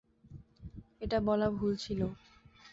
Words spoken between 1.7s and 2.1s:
ছিল।